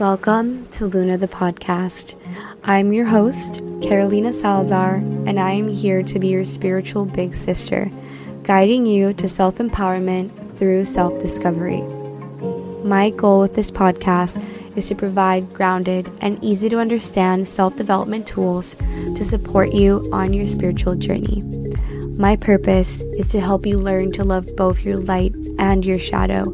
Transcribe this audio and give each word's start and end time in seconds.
Welcome 0.00 0.66
to 0.68 0.86
Luna 0.86 1.18
the 1.18 1.28
podcast. 1.28 2.14
I'm 2.64 2.94
your 2.94 3.04
host, 3.04 3.60
Carolina 3.82 4.32
Salazar, 4.32 4.94
and 4.94 5.38
I 5.38 5.50
am 5.50 5.68
here 5.68 6.02
to 6.02 6.18
be 6.18 6.28
your 6.28 6.46
spiritual 6.46 7.04
big 7.04 7.34
sister, 7.34 7.90
guiding 8.42 8.86
you 8.86 9.12
to 9.12 9.28
self 9.28 9.58
empowerment 9.58 10.56
through 10.56 10.86
self 10.86 11.20
discovery. 11.20 11.82
My 12.82 13.10
goal 13.10 13.40
with 13.40 13.56
this 13.56 13.70
podcast 13.70 14.42
is 14.74 14.88
to 14.88 14.94
provide 14.94 15.52
grounded 15.52 16.10
and 16.22 16.42
easy 16.42 16.70
to 16.70 16.78
understand 16.78 17.46
self 17.46 17.76
development 17.76 18.26
tools 18.26 18.76
to 19.16 19.24
support 19.26 19.74
you 19.74 20.08
on 20.14 20.32
your 20.32 20.46
spiritual 20.46 20.94
journey. 20.94 21.59
My 22.20 22.36
purpose 22.36 23.00
is 23.16 23.28
to 23.28 23.40
help 23.40 23.64
you 23.64 23.78
learn 23.78 24.12
to 24.12 24.24
love 24.24 24.46
both 24.54 24.84
your 24.84 24.98
light 24.98 25.34
and 25.58 25.82
your 25.82 25.98
shadow, 25.98 26.52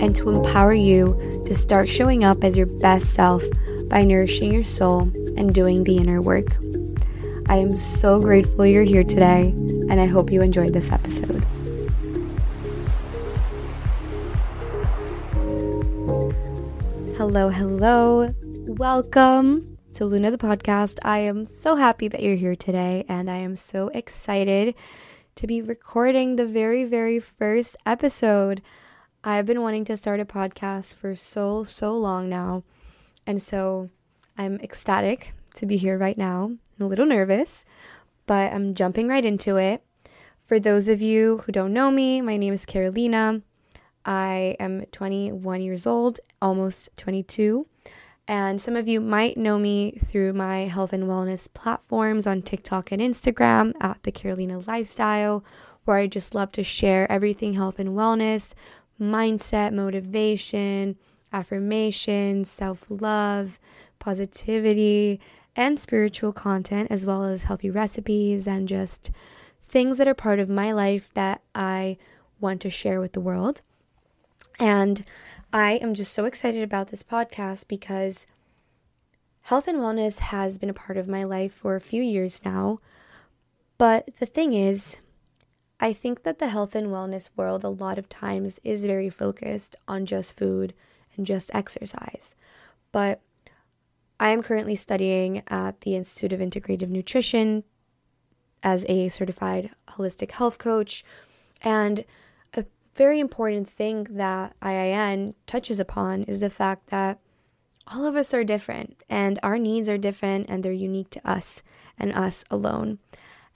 and 0.00 0.16
to 0.16 0.30
empower 0.30 0.72
you 0.72 1.42
to 1.44 1.54
start 1.54 1.90
showing 1.90 2.24
up 2.24 2.42
as 2.42 2.56
your 2.56 2.64
best 2.64 3.12
self 3.12 3.44
by 3.88 4.04
nourishing 4.04 4.54
your 4.54 4.64
soul 4.64 5.02
and 5.36 5.54
doing 5.54 5.84
the 5.84 5.98
inner 5.98 6.22
work. 6.22 6.56
I 7.46 7.58
am 7.58 7.76
so 7.76 8.22
grateful 8.22 8.64
you're 8.64 8.84
here 8.84 9.04
today, 9.04 9.50
and 9.90 10.00
I 10.00 10.06
hope 10.06 10.32
you 10.32 10.40
enjoyed 10.40 10.72
this 10.72 10.90
episode. 10.90 11.44
Hello, 17.18 17.50
hello. 17.50 18.34
Welcome 18.66 19.71
to 19.94 20.06
Luna 20.06 20.30
the 20.30 20.38
podcast. 20.38 20.98
I 21.02 21.18
am 21.18 21.44
so 21.44 21.76
happy 21.76 22.08
that 22.08 22.22
you're 22.22 22.36
here 22.36 22.56
today, 22.56 23.04
and 23.08 23.30
I 23.30 23.36
am 23.36 23.56
so 23.56 23.88
excited 23.88 24.74
to 25.34 25.46
be 25.46 25.60
recording 25.60 26.36
the 26.36 26.46
very, 26.46 26.84
very 26.84 27.20
first 27.20 27.76
episode. 27.84 28.62
I've 29.22 29.44
been 29.44 29.60
wanting 29.60 29.84
to 29.86 29.96
start 29.98 30.18
a 30.18 30.24
podcast 30.24 30.94
for 30.94 31.14
so, 31.14 31.62
so 31.62 31.94
long 31.94 32.30
now, 32.30 32.64
and 33.26 33.42
so 33.42 33.90
I'm 34.38 34.58
ecstatic 34.60 35.34
to 35.56 35.66
be 35.66 35.76
here 35.76 35.98
right 35.98 36.16
now. 36.16 36.44
I'm 36.44 36.86
a 36.86 36.88
little 36.88 37.06
nervous, 37.06 37.66
but 38.26 38.50
I'm 38.50 38.74
jumping 38.74 39.08
right 39.08 39.24
into 39.24 39.58
it. 39.58 39.84
For 40.40 40.58
those 40.58 40.88
of 40.88 41.02
you 41.02 41.42
who 41.44 41.52
don't 41.52 41.74
know 41.74 41.90
me, 41.90 42.22
my 42.22 42.38
name 42.38 42.54
is 42.54 42.64
Carolina. 42.64 43.42
I 44.06 44.56
am 44.58 44.86
21 44.86 45.60
years 45.60 45.86
old, 45.86 46.18
almost 46.40 46.88
22. 46.96 47.66
And 48.28 48.60
some 48.62 48.76
of 48.76 48.86
you 48.86 49.00
might 49.00 49.36
know 49.36 49.58
me 49.58 49.98
through 50.06 50.32
my 50.32 50.68
health 50.68 50.92
and 50.92 51.04
wellness 51.04 51.52
platforms 51.52 52.26
on 52.26 52.42
TikTok 52.42 52.92
and 52.92 53.02
Instagram 53.02 53.72
at 53.80 54.02
the 54.04 54.12
Carolina 54.12 54.60
Lifestyle, 54.66 55.44
where 55.84 55.96
I 55.96 56.06
just 56.06 56.34
love 56.34 56.52
to 56.52 56.62
share 56.62 57.10
everything 57.10 57.54
health 57.54 57.78
and 57.78 57.90
wellness, 57.90 58.54
mindset, 59.00 59.72
motivation, 59.72 60.96
affirmations, 61.32 62.50
self 62.50 62.86
love, 62.88 63.58
positivity, 63.98 65.20
and 65.56 65.80
spiritual 65.80 66.32
content, 66.32 66.90
as 66.90 67.04
well 67.04 67.24
as 67.24 67.44
healthy 67.44 67.70
recipes 67.70 68.46
and 68.46 68.68
just 68.68 69.10
things 69.68 69.98
that 69.98 70.08
are 70.08 70.14
part 70.14 70.38
of 70.38 70.48
my 70.48 70.72
life 70.72 71.10
that 71.14 71.40
I 71.54 71.96
want 72.40 72.60
to 72.62 72.70
share 72.70 73.00
with 73.00 73.12
the 73.12 73.20
world. 73.20 73.62
And 74.58 75.04
I 75.54 75.72
am 75.72 75.92
just 75.92 76.14
so 76.14 76.24
excited 76.24 76.62
about 76.62 76.88
this 76.88 77.02
podcast 77.02 77.68
because 77.68 78.26
health 79.42 79.68
and 79.68 79.78
wellness 79.78 80.18
has 80.18 80.56
been 80.56 80.70
a 80.70 80.74
part 80.74 80.96
of 80.96 81.08
my 81.08 81.24
life 81.24 81.52
for 81.52 81.76
a 81.76 81.80
few 81.80 82.02
years 82.02 82.40
now. 82.42 82.80
But 83.76 84.08
the 84.18 84.24
thing 84.24 84.54
is, 84.54 84.96
I 85.78 85.92
think 85.92 86.22
that 86.22 86.38
the 86.38 86.48
health 86.48 86.74
and 86.74 86.86
wellness 86.86 87.28
world 87.36 87.64
a 87.64 87.68
lot 87.68 87.98
of 87.98 88.08
times 88.08 88.60
is 88.64 88.84
very 88.84 89.10
focused 89.10 89.76
on 89.86 90.06
just 90.06 90.34
food 90.34 90.72
and 91.16 91.26
just 91.26 91.50
exercise. 91.52 92.34
But 92.90 93.20
I 94.18 94.30
am 94.30 94.42
currently 94.42 94.76
studying 94.76 95.42
at 95.48 95.82
the 95.82 95.96
Institute 95.96 96.32
of 96.32 96.40
Integrative 96.40 96.88
Nutrition 96.88 97.64
as 98.62 98.86
a 98.88 99.10
certified 99.10 99.70
holistic 99.98 100.30
health 100.30 100.56
coach. 100.56 101.04
And 101.60 102.06
very 102.94 103.20
important 103.20 103.68
thing 103.68 104.06
that 104.10 104.54
IIN 104.60 105.34
touches 105.46 105.80
upon 105.80 106.24
is 106.24 106.40
the 106.40 106.50
fact 106.50 106.88
that 106.88 107.18
all 107.86 108.06
of 108.06 108.16
us 108.16 108.32
are 108.34 108.44
different 108.44 108.96
and 109.08 109.38
our 109.42 109.58
needs 109.58 109.88
are 109.88 109.98
different 109.98 110.46
and 110.48 110.62
they're 110.62 110.72
unique 110.72 111.10
to 111.10 111.28
us 111.28 111.62
and 111.98 112.12
us 112.12 112.44
alone. 112.50 112.98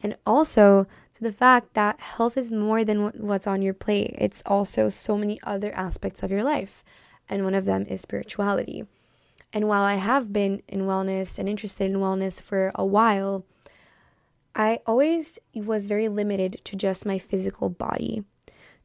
And 0.02 0.16
also 0.26 0.86
to 1.16 1.22
the 1.22 1.32
fact 1.32 1.74
that 1.74 2.00
health 2.00 2.36
is 2.36 2.50
more 2.50 2.84
than 2.84 3.10
what's 3.12 3.46
on 3.46 3.62
your 3.62 3.74
plate, 3.74 4.14
it's 4.18 4.42
also 4.46 4.88
so 4.88 5.16
many 5.16 5.38
other 5.42 5.72
aspects 5.72 6.22
of 6.22 6.30
your 6.30 6.42
life. 6.42 6.82
And 7.28 7.44
one 7.44 7.54
of 7.54 7.64
them 7.64 7.86
is 7.86 8.00
spirituality. 8.00 8.86
And 9.52 9.68
while 9.68 9.82
I 9.82 9.94
have 9.94 10.32
been 10.32 10.62
in 10.68 10.82
wellness 10.82 11.38
and 11.38 11.48
interested 11.48 11.90
in 11.90 11.98
wellness 11.98 12.40
for 12.40 12.72
a 12.74 12.84
while, 12.84 13.44
I 14.54 14.80
always 14.86 15.38
was 15.54 15.86
very 15.86 16.08
limited 16.08 16.60
to 16.64 16.76
just 16.76 17.06
my 17.06 17.18
physical 17.18 17.68
body 17.68 18.24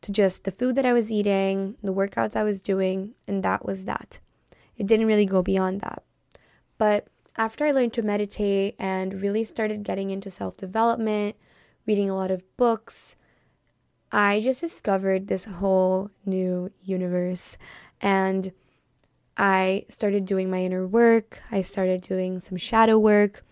to 0.02 0.12
just 0.12 0.44
the 0.44 0.52
food 0.52 0.76
that 0.76 0.86
I 0.86 0.94
was 0.94 1.12
eating, 1.12 1.76
the 1.84 1.94
workouts 1.94 2.36
I 2.36 2.44
was 2.44 2.62
doing, 2.62 3.14
and 3.28 3.44
that 3.44 3.66
was 3.66 3.86
that. 3.86 4.20
It 4.76 4.88
didn't 4.88 5.08
really 5.08 5.26
go 5.26 5.42
beyond 5.42 5.82
that. 5.82 6.04
But 6.78 7.08
after 7.38 7.66
I 7.66 7.72
learned 7.72 7.94
to 7.94 8.02
meditate 8.02 8.76
and 8.80 9.22
really 9.22 9.44
started 9.44 9.84
getting 9.84 10.10
into 10.10 10.32
self 10.32 10.58
development, 10.58 11.36
reading 11.86 12.10
a 12.10 12.16
lot 12.16 12.32
of 12.32 12.44
books, 12.58 13.16
I 14.12 14.40
just 14.42 14.60
discovered 14.60 15.28
this 15.28 15.46
whole 15.46 16.10
new 16.26 16.72
universe. 16.84 17.58
And 18.02 18.52
I 19.38 19.86
started 19.88 20.26
doing 20.26 20.50
my 20.50 20.64
inner 20.64 20.86
work, 20.86 21.42
I 21.52 21.62
started 21.62 22.02
doing 22.02 22.40
some 22.40 22.58
shadow 22.58 22.98
work, 22.98 23.46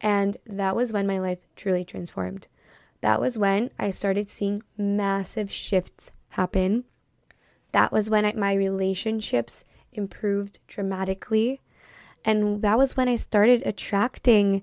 and 0.00 0.36
that 0.46 0.76
was 0.76 0.92
when 0.92 1.06
my 1.06 1.18
life 1.18 1.38
truly 1.56 1.84
transformed 1.84 2.46
that 3.00 3.20
was 3.20 3.38
when 3.38 3.70
I 3.78 3.90
started 3.90 4.30
seeing 4.30 4.62
massive 4.76 5.50
shifts 5.52 6.10
happen. 6.30 6.84
That 7.72 7.92
was 7.92 8.10
when 8.10 8.24
I, 8.24 8.32
my 8.32 8.54
relationships 8.54 9.64
improved 9.92 10.58
dramatically. 10.66 11.60
And 12.24 12.62
that 12.62 12.78
was 12.78 12.96
when 12.96 13.08
I 13.08 13.16
started 13.16 13.62
attracting 13.64 14.62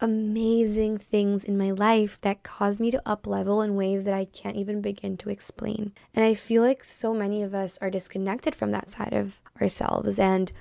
amazing 0.00 0.98
things 0.98 1.44
in 1.44 1.56
my 1.56 1.70
life 1.70 2.18
that 2.22 2.42
caused 2.42 2.80
me 2.80 2.90
to 2.90 3.00
up 3.06 3.26
level 3.26 3.62
in 3.62 3.76
ways 3.76 4.04
that 4.04 4.14
I 4.14 4.24
can't 4.26 4.56
even 4.56 4.80
begin 4.80 5.16
to 5.18 5.30
explain. 5.30 5.92
And 6.12 6.24
I 6.24 6.34
feel 6.34 6.62
like 6.62 6.82
so 6.82 7.14
many 7.14 7.42
of 7.42 7.54
us 7.54 7.78
are 7.80 7.90
disconnected 7.90 8.54
from 8.54 8.72
that 8.72 8.90
side 8.90 9.12
of 9.12 9.40
ourselves. 9.60 10.18
And 10.18 10.52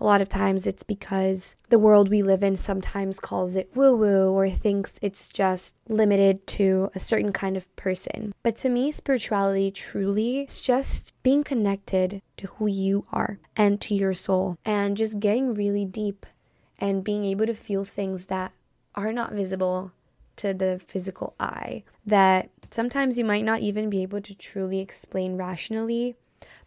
a 0.00 0.04
lot 0.04 0.22
of 0.22 0.28
times 0.28 0.66
it's 0.66 0.82
because 0.82 1.56
the 1.68 1.78
world 1.78 2.08
we 2.08 2.22
live 2.22 2.42
in 2.42 2.56
sometimes 2.56 3.20
calls 3.20 3.54
it 3.54 3.70
woo 3.74 3.94
woo 3.94 4.30
or 4.30 4.48
thinks 4.48 4.98
it's 5.02 5.28
just 5.28 5.74
limited 5.88 6.46
to 6.46 6.90
a 6.94 6.98
certain 6.98 7.32
kind 7.32 7.56
of 7.56 7.74
person. 7.76 8.34
But 8.42 8.56
to 8.58 8.68
me, 8.68 8.90
spirituality 8.92 9.70
truly 9.70 10.40
is 10.40 10.60
just 10.60 11.12
being 11.22 11.44
connected 11.44 12.22
to 12.38 12.46
who 12.46 12.66
you 12.66 13.04
are 13.12 13.38
and 13.56 13.80
to 13.82 13.94
your 13.94 14.14
soul 14.14 14.56
and 14.64 14.96
just 14.96 15.20
getting 15.20 15.54
really 15.54 15.84
deep 15.84 16.24
and 16.78 17.04
being 17.04 17.24
able 17.24 17.46
to 17.46 17.54
feel 17.54 17.84
things 17.84 18.26
that 18.26 18.52
are 18.94 19.12
not 19.12 19.32
visible 19.32 19.92
to 20.36 20.54
the 20.54 20.80
physical 20.88 21.34
eye 21.38 21.84
that 22.06 22.48
sometimes 22.70 23.18
you 23.18 23.24
might 23.24 23.44
not 23.44 23.60
even 23.60 23.90
be 23.90 24.00
able 24.00 24.22
to 24.22 24.34
truly 24.34 24.78
explain 24.78 25.36
rationally 25.36 26.16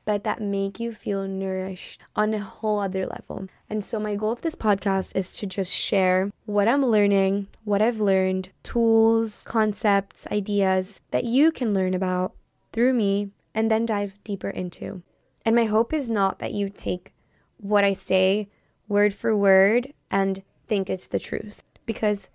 but 0.06 0.24
that 0.24 0.42
make 0.42 0.80
you 0.80 0.92
feel 0.92 1.28
nourished 1.28 2.02
on 2.16 2.34
a 2.34 2.40
whole 2.40 2.80
other 2.80 3.06
level. 3.06 3.48
And 3.70 3.84
so, 3.84 4.00
my 4.00 4.16
goal 4.16 4.32
of 4.32 4.42
this 4.42 4.56
podcast 4.56 5.16
is 5.16 5.34
to 5.34 5.46
just 5.46 5.72
share 5.72 6.32
what 6.46 6.68
I'm 6.68 6.86
learning, 6.86 7.48
what 7.64 7.82
I've 7.82 8.00
learned, 8.00 8.50
tools, 8.64 9.44
concepts, 9.48 10.28
ideas 10.32 11.00
that 11.12 11.24
you 11.26 11.52
can 11.52 11.74
learn 11.74 11.94
about 11.94 12.34
through 12.72 12.94
me 12.94 13.30
and 13.54 13.70
then 13.70 13.86
dive 13.86 14.20
deeper 14.24 14.50
into. 14.50 15.02
And 15.46 15.56
my 15.56 15.66
hope 15.66 15.94
is 15.94 16.10
not 16.10 16.40
that 16.40 16.54
you 16.54 16.70
take 16.70 17.14
what 17.58 17.84
I 17.84 17.94
say 17.94 18.50
word 18.88 19.14
for 19.14 19.36
word 19.36 19.94
and 20.12 20.44
think 20.68 20.90
it's 20.90 21.08
the 21.08 21.20
truth, 21.20 21.64
because 21.86 22.30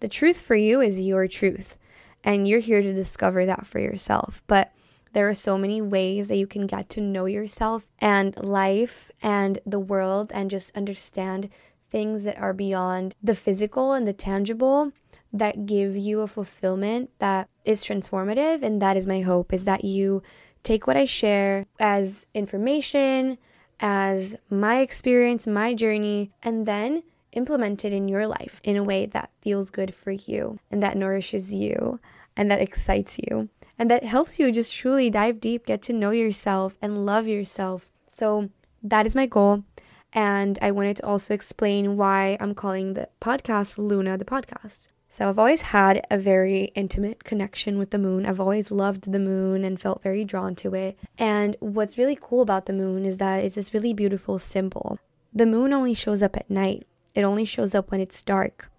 the 0.00 0.08
truth 0.08 0.40
for 0.40 0.54
you 0.54 0.80
is 0.80 1.00
your 1.00 1.26
truth, 1.26 1.76
and 2.22 2.46
you're 2.46 2.60
here 2.60 2.82
to 2.82 2.92
discover 2.92 3.46
that 3.46 3.66
for 3.66 3.78
yourself. 3.78 4.42
But 4.46 4.72
There 5.18 5.28
are 5.28 5.34
so 5.34 5.58
many 5.58 5.82
ways 5.82 6.28
that 6.28 6.36
you 6.36 6.46
can 6.46 6.68
get 6.68 6.88
to 6.90 7.00
know 7.00 7.26
yourself 7.26 7.88
and 7.98 8.36
life 8.36 9.10
and 9.20 9.58
the 9.66 9.80
world 9.80 10.30
and 10.32 10.48
just 10.48 10.70
understand 10.76 11.48
things 11.90 12.22
that 12.22 12.38
are 12.38 12.52
beyond 12.52 13.16
the 13.20 13.34
physical 13.34 13.92
and 13.92 14.06
the 14.06 14.12
tangible 14.12 14.92
that 15.32 15.66
give 15.66 15.96
you 15.96 16.20
a 16.20 16.28
fulfillment 16.28 17.10
that 17.18 17.48
is 17.64 17.82
transformative. 17.82 18.62
And 18.62 18.80
that 18.80 18.96
is 18.96 19.08
my 19.08 19.22
hope 19.22 19.52
is 19.52 19.64
that 19.64 19.84
you 19.84 20.22
take 20.62 20.86
what 20.86 20.96
I 20.96 21.04
share 21.04 21.66
as 21.80 22.28
information, 22.32 23.38
as 23.80 24.36
my 24.48 24.78
experience, 24.78 25.48
my 25.48 25.74
journey, 25.74 26.30
and 26.44 26.64
then 26.64 27.02
implement 27.32 27.84
it 27.84 27.92
in 27.92 28.06
your 28.06 28.28
life 28.28 28.60
in 28.62 28.76
a 28.76 28.84
way 28.84 29.04
that 29.06 29.30
feels 29.42 29.70
good 29.70 29.92
for 29.92 30.12
you 30.12 30.60
and 30.70 30.80
that 30.80 30.96
nourishes 30.96 31.52
you 31.52 31.98
and 32.36 32.48
that 32.52 32.60
excites 32.60 33.18
you 33.18 33.48
and 33.78 33.90
that 33.90 34.04
helps 34.04 34.38
you 34.38 34.50
just 34.50 34.74
truly 34.74 35.08
dive 35.08 35.40
deep, 35.40 35.66
get 35.66 35.82
to 35.82 35.92
know 35.92 36.10
yourself 36.10 36.76
and 36.82 37.06
love 37.06 37.28
yourself. 37.28 37.90
So 38.08 38.50
that 38.82 39.06
is 39.06 39.14
my 39.14 39.26
goal. 39.26 39.64
And 40.12 40.58
I 40.60 40.70
wanted 40.70 40.96
to 40.98 41.06
also 41.06 41.34
explain 41.34 41.96
why 41.96 42.36
I'm 42.40 42.54
calling 42.54 42.94
the 42.94 43.08
podcast 43.20 43.78
Luna 43.78 44.18
the 44.18 44.24
podcast. 44.24 44.88
So 45.10 45.28
I've 45.28 45.38
always 45.38 45.62
had 45.62 46.06
a 46.10 46.18
very 46.18 46.70
intimate 46.74 47.24
connection 47.24 47.78
with 47.78 47.90
the 47.90 47.98
moon. 47.98 48.24
I've 48.24 48.40
always 48.40 48.70
loved 48.70 49.10
the 49.10 49.18
moon 49.18 49.64
and 49.64 49.80
felt 49.80 50.02
very 50.02 50.24
drawn 50.24 50.54
to 50.56 50.74
it. 50.74 50.96
And 51.18 51.56
what's 51.60 51.98
really 51.98 52.18
cool 52.20 52.42
about 52.42 52.66
the 52.66 52.72
moon 52.72 53.04
is 53.04 53.18
that 53.18 53.42
it's 53.42 53.56
this 53.56 53.74
really 53.74 53.92
beautiful 53.92 54.38
symbol. 54.38 54.98
The 55.32 55.46
moon 55.46 55.72
only 55.72 55.94
shows 55.94 56.22
up 56.22 56.36
at 56.36 56.50
night. 56.50 56.86
It 57.14 57.22
only 57.22 57.44
shows 57.44 57.74
up 57.74 57.90
when 57.90 58.00
it's 58.00 58.22
dark. 58.22 58.70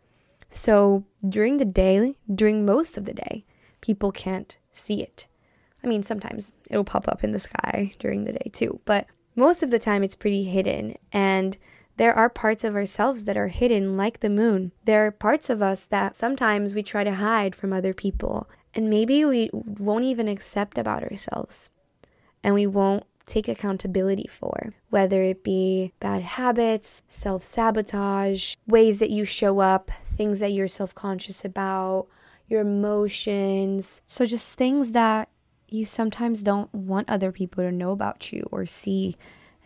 So 0.49 1.03
during 1.27 1.57
the 1.57 1.65
day, 1.65 2.15
during 2.33 2.65
most 2.65 2.97
of 2.97 3.05
the 3.05 3.13
day, 3.13 3.43
people 3.81 4.11
can't 4.11 4.57
see 4.79 5.01
it. 5.01 5.27
I 5.83 5.87
mean, 5.87 6.03
sometimes 6.03 6.53
it'll 6.69 6.83
pop 6.83 7.07
up 7.07 7.23
in 7.23 7.31
the 7.31 7.39
sky 7.39 7.93
during 7.99 8.23
the 8.23 8.33
day 8.33 8.49
too, 8.51 8.79
but 8.85 9.07
most 9.35 9.63
of 9.63 9.69
the 9.69 9.79
time 9.79 10.03
it's 10.03 10.15
pretty 10.15 10.43
hidden. 10.45 10.95
And 11.11 11.57
there 11.99 12.13
are 12.13 12.29
parts 12.29 12.63
of 12.63 12.75
ourselves 12.75 13.25
that 13.25 13.37
are 13.37 13.49
hidden, 13.49 13.97
like 13.97 14.19
the 14.19 14.29
moon. 14.29 14.71
There 14.85 15.05
are 15.05 15.11
parts 15.11 15.49
of 15.49 15.61
us 15.61 15.85
that 15.87 16.15
sometimes 16.15 16.73
we 16.73 16.83
try 16.83 17.03
to 17.03 17.15
hide 17.15 17.55
from 17.55 17.73
other 17.73 17.93
people, 17.93 18.49
and 18.73 18.89
maybe 18.89 19.25
we 19.25 19.49
won't 19.53 20.05
even 20.05 20.27
accept 20.27 20.77
about 20.77 21.03
ourselves, 21.03 21.69
and 22.43 22.55
we 22.55 22.65
won't 22.65 23.03
take 23.25 23.47
accountability 23.47 24.27
for, 24.27 24.73
whether 24.89 25.21
it 25.23 25.43
be 25.43 25.93
bad 25.99 26.21
habits, 26.21 27.03
self 27.09 27.43
sabotage, 27.43 28.55
ways 28.65 28.99
that 28.99 29.09
you 29.09 29.25
show 29.25 29.59
up, 29.59 29.91
things 30.15 30.39
that 30.39 30.53
you're 30.53 30.67
self 30.67 30.95
conscious 30.95 31.43
about, 31.43 32.07
your 32.49 32.61
emotions. 32.61 34.01
So, 34.07 34.25
just 34.25 34.53
things 34.53 34.91
that 34.91 35.29
you 35.67 35.85
sometimes 35.85 36.43
don't 36.43 36.73
want 36.73 37.09
other 37.09 37.31
people 37.31 37.63
to 37.63 37.71
know 37.71 37.91
about 37.91 38.33
you 38.33 38.47
or 38.51 38.65
see, 38.65 39.15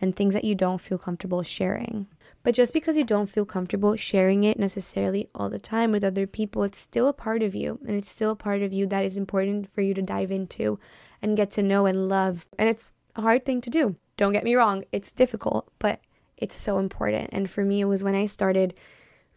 and 0.00 0.14
things 0.14 0.34
that 0.34 0.44
you 0.44 0.54
don't 0.54 0.80
feel 0.80 0.98
comfortable 0.98 1.42
sharing. 1.42 2.06
But 2.44 2.54
just 2.54 2.74
because 2.74 2.98
you 2.98 3.04
don't 3.04 3.30
feel 3.30 3.46
comfortable 3.46 3.96
sharing 3.96 4.44
it 4.44 4.58
necessarily 4.58 5.30
all 5.34 5.48
the 5.48 5.58
time 5.58 5.92
with 5.92 6.04
other 6.04 6.26
people, 6.26 6.62
it's 6.62 6.78
still 6.78 7.08
a 7.08 7.14
part 7.14 7.42
of 7.42 7.54
you. 7.54 7.80
And 7.86 7.96
it's 7.96 8.10
still 8.10 8.30
a 8.32 8.36
part 8.36 8.60
of 8.60 8.70
you 8.70 8.86
that 8.88 9.04
is 9.04 9.16
important 9.16 9.70
for 9.70 9.80
you 9.80 9.94
to 9.94 10.02
dive 10.02 10.30
into 10.30 10.78
and 11.22 11.38
get 11.38 11.50
to 11.52 11.62
know 11.62 11.86
and 11.86 12.06
love. 12.06 12.46
And 12.58 12.68
it's 12.68 12.92
a 13.16 13.22
hard 13.22 13.46
thing 13.46 13.62
to 13.62 13.70
do. 13.70 13.96
Don't 14.18 14.34
get 14.34 14.44
me 14.44 14.54
wrong, 14.54 14.84
it's 14.92 15.10
difficult, 15.10 15.72
but 15.78 16.00
it's 16.36 16.54
so 16.54 16.78
important. 16.78 17.30
And 17.32 17.50
for 17.50 17.64
me, 17.64 17.80
it 17.80 17.86
was 17.86 18.04
when 18.04 18.14
I 18.14 18.26
started 18.26 18.74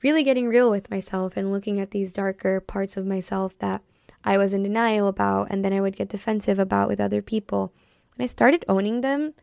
really 0.03 0.23
getting 0.23 0.47
real 0.47 0.69
with 0.69 0.89
myself 0.89 1.35
and 1.35 1.51
looking 1.51 1.79
at 1.79 1.91
these 1.91 2.11
darker 2.11 2.59
parts 2.59 2.97
of 2.97 3.05
myself 3.05 3.57
that 3.59 3.81
I 4.23 4.37
was 4.37 4.53
in 4.53 4.63
denial 4.63 5.07
about 5.07 5.47
and 5.49 5.63
then 5.63 5.73
I 5.73 5.81
would 5.81 5.95
get 5.95 6.09
defensive 6.09 6.59
about 6.59 6.87
with 6.87 6.99
other 6.99 7.21
people. 7.21 7.73
When 8.15 8.25
I 8.25 8.27
started 8.27 8.65
owning 8.67 9.01
them 9.01 9.33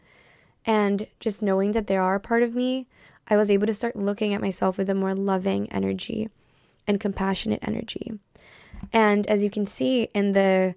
and 0.65 1.07
just 1.21 1.43
knowing 1.43 1.73
that 1.73 1.87
they 1.87 1.97
are 1.97 2.15
a 2.15 2.21
part 2.21 2.43
of 2.43 2.55
me, 2.55 2.87
I 3.29 3.37
was 3.37 3.51
able 3.51 3.67
to 3.67 3.75
start 3.75 3.97
looking 3.97 4.35
at 4.35 4.41
myself 4.41 4.77
with 4.77 4.91
a 4.91 4.95
more 4.95 5.15
loving 5.15 5.71
energy 5.73 6.29
and 6.87 7.01
compassionate 7.01 7.61
energy. 7.63 8.19
And 8.93 9.27
as 9.27 9.43
you 9.43 9.51
can 9.51 9.67
see 9.67 10.09
in 10.15 10.33
the 10.33 10.75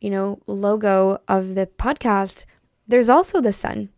you 0.00 0.10
know 0.10 0.40
logo 0.46 1.20
of 1.26 1.54
the 1.54 1.66
podcast, 1.66 2.44
there's 2.86 3.08
also 3.08 3.40
the 3.40 3.52
sun. 3.52 3.90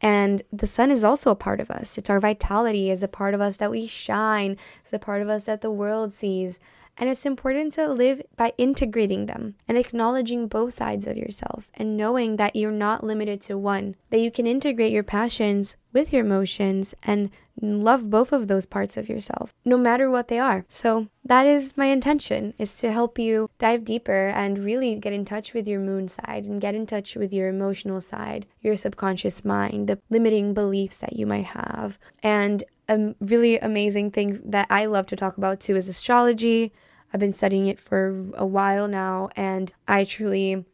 And 0.00 0.42
the 0.52 0.66
sun 0.66 0.90
is 0.90 1.04
also 1.04 1.30
a 1.30 1.36
part 1.36 1.60
of 1.60 1.70
us. 1.70 1.96
It's 1.96 2.10
our 2.10 2.20
vitality, 2.20 2.90
is 2.90 3.02
a 3.02 3.08
part 3.08 3.34
of 3.34 3.40
us 3.40 3.56
that 3.56 3.70
we 3.70 3.86
shine, 3.86 4.56
it's 4.82 4.92
a 4.92 4.98
part 4.98 5.22
of 5.22 5.28
us 5.28 5.46
that 5.46 5.62
the 5.62 5.70
world 5.70 6.14
sees. 6.14 6.60
And 6.98 7.10
it's 7.10 7.26
important 7.26 7.74
to 7.74 7.88
live 7.88 8.22
by 8.36 8.54
integrating 8.56 9.26
them 9.26 9.54
and 9.68 9.76
acknowledging 9.76 10.48
both 10.48 10.72
sides 10.72 11.06
of 11.06 11.16
yourself 11.16 11.70
and 11.74 11.96
knowing 11.96 12.36
that 12.36 12.56
you're 12.56 12.70
not 12.70 13.04
limited 13.04 13.42
to 13.42 13.58
one, 13.58 13.96
that 14.08 14.20
you 14.20 14.30
can 14.30 14.46
integrate 14.46 14.92
your 14.92 15.02
passions 15.02 15.76
with 15.92 16.12
your 16.12 16.24
emotions 16.24 16.94
and 17.02 17.30
love 17.60 18.10
both 18.10 18.32
of 18.32 18.48
those 18.48 18.66
parts 18.66 18.96
of 18.96 19.08
yourself, 19.08 19.52
no 19.64 19.76
matter 19.76 20.10
what 20.10 20.28
they 20.28 20.38
are. 20.38 20.64
So 20.68 21.08
that 21.24 21.46
is 21.46 21.76
my 21.76 21.86
intention 21.86 22.54
is 22.58 22.74
to 22.74 22.92
help 22.92 23.18
you 23.18 23.50
dive 23.58 23.84
deeper 23.84 24.28
and 24.28 24.58
really 24.58 24.94
get 24.96 25.12
in 25.12 25.24
touch 25.24 25.54
with 25.54 25.66
your 25.66 25.80
moon 25.80 26.08
side 26.08 26.44
and 26.44 26.60
get 26.60 26.74
in 26.74 26.86
touch 26.86 27.16
with 27.16 27.32
your 27.32 27.48
emotional 27.48 28.00
side, 28.00 28.46
your 28.60 28.76
subconscious 28.76 29.44
mind, 29.44 29.88
the 29.88 29.98
limiting 30.10 30.54
beliefs 30.54 30.98
that 30.98 31.14
you 31.14 31.26
might 31.26 31.46
have. 31.46 31.98
And 32.22 32.64
a 32.88 33.14
really 33.20 33.58
amazing 33.58 34.10
thing 34.10 34.40
that 34.44 34.66
I 34.70 34.86
love 34.86 35.06
to 35.06 35.16
talk 35.16 35.36
about 35.36 35.60
too 35.60 35.76
is 35.76 35.88
astrology. 35.88 36.72
I've 37.12 37.20
been 37.20 37.32
studying 37.32 37.66
it 37.66 37.80
for 37.80 38.26
a 38.34 38.46
while 38.46 38.88
now, 38.88 39.30
and 39.36 39.72
I 39.88 40.04
truly 40.04 40.64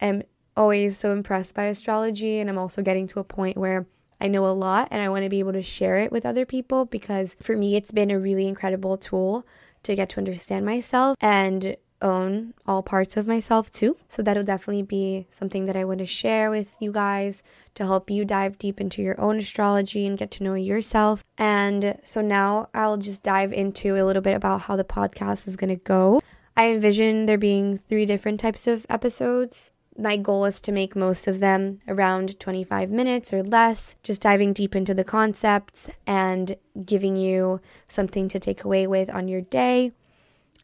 am 0.00 0.22
always 0.56 0.98
so 0.98 1.12
impressed 1.12 1.54
by 1.54 1.64
astrology. 1.64 2.38
And 2.38 2.48
I'm 2.48 2.58
also 2.58 2.82
getting 2.82 3.06
to 3.08 3.20
a 3.20 3.24
point 3.24 3.56
where 3.56 3.86
I 4.20 4.28
know 4.28 4.46
a 4.46 4.50
lot 4.50 4.88
and 4.90 5.00
I 5.00 5.08
want 5.08 5.24
to 5.24 5.30
be 5.30 5.38
able 5.38 5.52
to 5.52 5.62
share 5.62 5.96
it 5.96 6.12
with 6.12 6.26
other 6.26 6.44
people 6.44 6.84
because 6.84 7.36
for 7.40 7.56
me, 7.56 7.76
it's 7.76 7.92
been 7.92 8.10
a 8.10 8.18
really 8.18 8.46
incredible 8.46 8.96
tool 8.96 9.46
to 9.82 9.94
get 9.94 10.10
to 10.10 10.18
understand 10.18 10.66
myself 10.66 11.16
and 11.20 11.76
own 12.02 12.54
all 12.66 12.82
parts 12.82 13.16
of 13.16 13.26
myself 13.26 13.70
too. 13.70 13.96
So 14.08 14.22
that'll 14.22 14.44
definitely 14.44 14.82
be 14.82 15.26
something 15.30 15.66
that 15.66 15.76
I 15.76 15.84
want 15.84 15.98
to 15.98 16.06
share 16.06 16.50
with 16.50 16.74
you 16.80 16.92
guys 16.92 17.42
to 17.74 17.84
help 17.84 18.10
you 18.10 18.24
dive 18.24 18.58
deep 18.58 18.80
into 18.80 19.02
your 19.02 19.20
own 19.20 19.38
astrology 19.38 20.06
and 20.06 20.18
get 20.18 20.30
to 20.32 20.44
know 20.44 20.54
yourself. 20.54 21.24
And 21.38 21.98
so 22.02 22.20
now 22.20 22.68
I'll 22.74 22.96
just 22.96 23.22
dive 23.22 23.52
into 23.52 23.96
a 23.96 24.04
little 24.04 24.22
bit 24.22 24.34
about 24.34 24.62
how 24.62 24.76
the 24.76 24.84
podcast 24.84 25.46
is 25.46 25.56
going 25.56 25.70
to 25.70 25.82
go. 25.82 26.20
I 26.56 26.68
envision 26.68 27.26
there 27.26 27.38
being 27.38 27.78
three 27.88 28.06
different 28.06 28.40
types 28.40 28.66
of 28.66 28.86
episodes. 28.88 29.72
My 30.00 30.16
goal 30.16 30.46
is 30.46 30.60
to 30.62 30.72
make 30.72 30.96
most 30.96 31.26
of 31.26 31.40
them 31.40 31.80
around 31.86 32.40
25 32.40 32.88
minutes 32.88 33.34
or 33.34 33.42
less, 33.42 33.96
just 34.02 34.22
diving 34.22 34.54
deep 34.54 34.74
into 34.74 34.94
the 34.94 35.04
concepts 35.04 35.90
and 36.06 36.56
giving 36.86 37.16
you 37.16 37.60
something 37.86 38.26
to 38.30 38.40
take 38.40 38.64
away 38.64 38.86
with 38.86 39.10
on 39.10 39.28
your 39.28 39.42
day. 39.42 39.92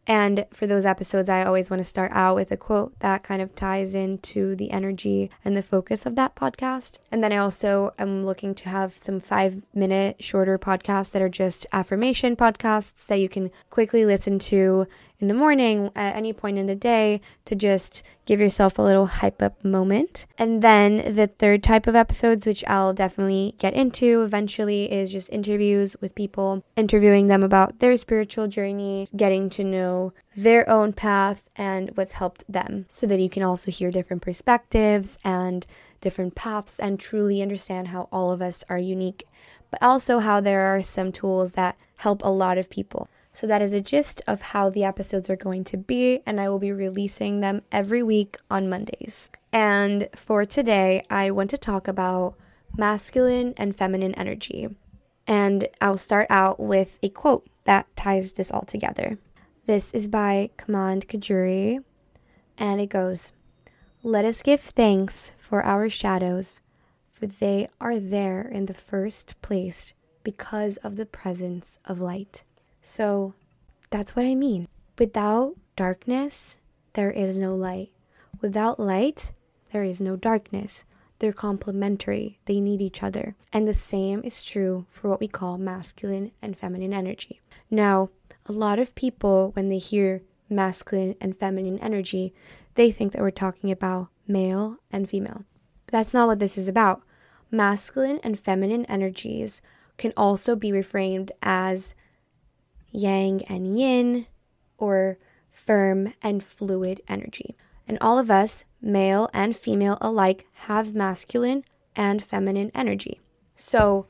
And 0.07 0.47
for 0.53 0.67
those 0.67 0.87
episodes, 0.87 1.29
I 1.29 1.45
always 1.45 1.69
want 1.69 1.81
to 1.81 1.89
start 1.89 2.13
out 2.15 2.37
with 2.37 2.53
a 2.53 2.57
quote 2.57 2.99
that 3.01 3.25
kind 3.25 3.43
of 3.43 3.55
ties 3.55 3.95
into 3.95 4.55
the 4.55 4.71
energy 4.71 5.31
and 5.45 5.57
the 5.57 5.63
focus 5.63 6.07
of 6.07 6.15
that 6.15 6.37
podcast. 6.37 6.99
And 7.11 7.23
then 7.23 7.33
I 7.33 7.39
also 7.39 7.93
am 7.99 8.25
looking 8.25 8.55
to 8.55 8.69
have 8.69 8.97
some 9.01 9.19
five 9.19 9.63
minute 9.75 10.23
shorter 10.23 10.59
podcasts 10.59 11.11
that 11.11 11.23
are 11.23 11.29
just 11.29 11.67
affirmation 11.73 12.37
podcasts 12.37 13.07
that 13.07 13.19
you 13.19 13.29
can 13.29 13.51
quickly 13.69 14.07
listen 14.07 14.39
to 14.39 14.87
in 15.19 15.29
the 15.29 15.35
morning 15.35 15.91
at 15.97 16.15
any 16.15 16.33
point 16.33 16.59
in 16.59 16.67
the 16.67 16.75
day 16.75 17.21
to 17.45 17.55
just 17.55 18.03
give 18.27 18.41
yourself 18.41 18.79
a 18.79 18.83
little 18.83 19.07
hype 19.07 19.41
up 19.41 19.65
moment. 19.65 20.27
And 20.37 20.63
then 20.63 21.15
the 21.15 21.27
third 21.27 21.63
type 21.63 21.87
of 21.87 21.95
episodes, 21.95 22.47
which 22.47 22.65
I'll 22.67 22.93
definitely 22.93 23.55
get 23.59 23.75
into 23.75 24.23
eventually, 24.23 24.93
is 24.93 25.13
just 25.13 25.33
interviews 25.33 25.97
with 26.01 26.15
people, 26.15 26.65
interviewing 26.77 27.29
them 27.29 27.43
about 27.43 27.79
their 27.79 27.97
spiritual 27.97 28.49
journey, 28.49 29.07
getting 29.17 29.49
to 29.51 29.65
know 29.65 30.13
their 30.37 30.69
own 30.69 30.93
path 30.93 31.43
and 31.57 31.91
what's 31.95 32.13
helped 32.13 32.45
them 32.51 32.85
so 32.89 33.07
that 33.07 33.21
you 33.21 33.31
can 33.31 33.43
also 33.43 33.71
hear 33.71 33.91
different 33.91 34.23
perspectives 34.23 35.19
and 35.25 35.67
different 36.01 36.35
paths 36.35 36.79
and 36.79 37.01
truly 37.01 37.41
understand 37.41 37.89
how 37.89 38.09
all 38.13 38.31
of 38.31 38.43
us 38.43 38.63
are 38.69 38.79
unique, 38.79 39.27
but 39.71 39.83
also 39.83 40.19
how 40.19 40.41
there 40.41 40.61
are 40.61 40.83
some 40.83 41.11
tools 41.11 41.53
that 41.53 41.77
help 41.97 42.23
a 42.23 42.31
lot 42.31 42.59
of 42.59 42.69
people. 42.69 43.09
So, 43.37 43.47
that 43.49 43.61
is 43.61 43.75
a 43.75 43.83
gist 43.83 44.23
of 44.27 44.41
how 44.41 44.71
the 44.71 44.83
episodes 44.83 45.29
are 45.29 45.37
going 45.37 45.65
to 45.65 45.77
be, 45.77 46.23
and 46.25 46.41
I 46.41 46.49
will 46.49 46.59
be 46.59 46.73
releasing 46.73 47.41
them 47.41 47.61
every 47.71 48.03
week 48.03 48.39
on 48.51 48.71
Mondays. 48.71 49.31
And 49.53 50.09
for 50.17 50.47
today, 50.47 51.05
I 51.11 51.31
want 51.31 51.51
to 51.51 51.59
talk 51.59 51.87
about 51.87 52.37
masculine 52.79 53.53
and 53.59 53.77
feminine 53.77 54.15
energy. 54.15 54.75
And 55.27 55.69
I'll 55.83 55.99
start 55.99 56.29
out 56.31 56.59
with 56.59 56.99
a 57.03 57.11
quote 57.11 57.47
that 57.65 57.95
ties 57.95 58.33
this 58.33 58.51
all 58.51 58.63
together. 58.63 59.19
This 59.67 59.93
is 59.93 60.09
by 60.09 60.49
Kamand 60.57 61.05
Kojouri, 61.05 61.85
and 62.57 62.81
it 62.81 62.89
goes 62.89 63.33
Let 64.03 64.25
us 64.25 64.43
give 64.43 64.63
thanks 64.63 65.33
for 65.37 65.63
our 65.63 65.91
shadows, 65.91 66.61
for 67.13 67.27
they 67.27 67.69
are 67.83 67.99
there 67.99 68.41
in 68.41 68.65
the 68.65 68.73
first 68.73 69.35
place 69.43 69.93
because 70.23 70.79
of 70.79 70.97
the 70.97 71.05
presence 71.05 71.79
of 71.85 72.01
light. 72.01 72.43
So 72.89 73.35
that's 73.91 74.15
what 74.15 74.25
I 74.25 74.37
mean. 74.37 74.69
Without 74.97 75.57
darkness, 75.77 76.57
there 76.93 77.11
is 77.11 77.37
no 77.37 77.53
light. 77.53 77.91
Without 78.41 78.79
light, 78.79 79.33
there 79.73 79.83
is 79.83 80.01
no 80.01 80.15
darkness. 80.15 80.85
They're 81.19 81.33
complementary, 81.33 82.39
they 82.45 82.61
need 82.61 82.81
each 82.81 83.03
other. 83.03 83.35
And 83.53 83.67
the 83.67 83.75
same 83.75 84.23
is 84.23 84.45
true 84.45 84.87
for 84.89 85.09
what 85.09 85.19
we 85.19 85.27
call 85.27 85.59
masculine 85.59 86.31
and 86.41 86.57
feminine 86.57 86.93
energy. 86.93 87.41
Now, 87.73 88.11
a 88.47 88.53
lot 88.53 88.79
of 88.79 88.95
people, 88.95 89.51
when 89.55 89.69
they 89.69 89.79
hear 89.79 90.23
masculine 90.49 91.17
and 91.21 91.37
feminine 91.37 91.81
energy, 91.81 92.35
they 92.77 92.93
think 92.93 93.13
that 93.13 93.21
we're 93.21 93.33
talking 93.33 93.73
about 93.73 94.11
male 94.29 94.79
and 94.93 95.11
female. 95.11 95.45
But 95.87 95.93
that's 95.93 96.15
not 96.15 96.29
what 96.29 96.39
this 96.39 96.57
is 96.57 96.69
about. 96.69 97.03
Masculine 97.51 98.21
and 98.23 98.39
feminine 98.39 98.87
energies 98.87 99.61
can 99.99 100.13
also 100.17 100.55
be 100.55 100.71
reframed 100.71 101.33
as 101.43 101.95
yang 102.97 103.45
and 103.45 103.79
yin, 103.79 104.27
or 104.79 105.19
firm 105.51 106.15
and 106.23 106.43
fluid 106.43 107.01
energy. 107.09 107.57
And 107.87 107.99
all 108.01 108.19
of 108.19 108.31
us, 108.31 108.65
male 108.81 109.29
and 109.33 109.57
female 109.57 109.99
alike, 110.01 110.47
have 110.53 110.95
masculine 110.95 111.65
and 111.95 112.23
feminine 112.23 112.71
energy. 112.75 113.21
So, 113.57 114.07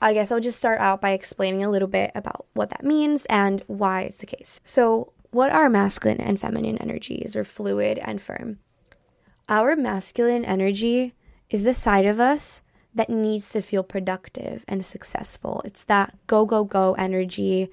I 0.00 0.12
guess 0.12 0.32
I'll 0.32 0.40
just 0.40 0.58
start 0.58 0.80
out 0.80 1.00
by 1.00 1.10
explaining 1.10 1.62
a 1.62 1.70
little 1.70 1.88
bit 1.88 2.10
about 2.14 2.46
what 2.54 2.70
that 2.70 2.84
means 2.84 3.24
and 3.26 3.62
why 3.68 4.02
it's 4.02 4.18
the 4.18 4.26
case. 4.26 4.60
So, 4.64 5.12
what 5.30 5.52
are 5.52 5.70
masculine 5.70 6.20
and 6.20 6.40
feminine 6.40 6.76
energies, 6.78 7.36
or 7.36 7.44
fluid 7.44 7.98
and 7.98 8.20
firm? 8.20 8.58
Our 9.48 9.76
masculine 9.76 10.44
energy 10.44 11.14
is 11.48 11.64
the 11.64 11.74
side 11.74 12.04
of 12.04 12.18
us 12.20 12.62
that 12.94 13.08
needs 13.08 13.48
to 13.50 13.62
feel 13.62 13.82
productive 13.82 14.64
and 14.68 14.84
successful. 14.84 15.62
It's 15.64 15.84
that 15.84 16.14
go, 16.26 16.44
go, 16.44 16.64
go 16.64 16.94
energy 16.94 17.70